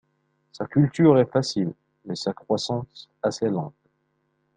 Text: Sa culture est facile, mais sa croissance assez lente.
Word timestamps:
Sa 0.51 0.65
culture 0.65 1.19
est 1.19 1.31
facile, 1.31 1.73
mais 2.05 2.15
sa 2.15 2.33
croissance 2.33 3.07
assez 3.21 3.47
lente. 3.47 3.75